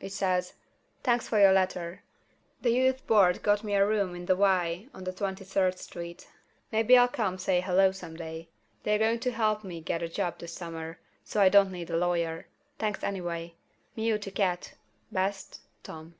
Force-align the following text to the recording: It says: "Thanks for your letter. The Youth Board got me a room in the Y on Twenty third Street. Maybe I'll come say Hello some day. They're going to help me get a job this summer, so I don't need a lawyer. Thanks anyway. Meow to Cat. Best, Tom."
It 0.00 0.12
says: 0.12 0.54
"Thanks 1.04 1.28
for 1.28 1.38
your 1.38 1.52
letter. 1.52 2.02
The 2.60 2.72
Youth 2.72 3.06
Board 3.06 3.44
got 3.44 3.62
me 3.62 3.74
a 3.76 3.86
room 3.86 4.16
in 4.16 4.26
the 4.26 4.34
Y 4.34 4.88
on 4.92 5.04
Twenty 5.04 5.44
third 5.44 5.78
Street. 5.78 6.26
Maybe 6.72 6.98
I'll 6.98 7.06
come 7.06 7.38
say 7.38 7.60
Hello 7.60 7.92
some 7.92 8.16
day. 8.16 8.48
They're 8.82 8.98
going 8.98 9.20
to 9.20 9.30
help 9.30 9.62
me 9.62 9.80
get 9.80 10.02
a 10.02 10.08
job 10.08 10.40
this 10.40 10.52
summer, 10.52 10.98
so 11.22 11.40
I 11.40 11.48
don't 11.48 11.70
need 11.70 11.90
a 11.90 11.96
lawyer. 11.96 12.48
Thanks 12.76 13.04
anyway. 13.04 13.54
Meow 13.94 14.16
to 14.16 14.32
Cat. 14.32 14.72
Best, 15.12 15.60
Tom." 15.84 16.16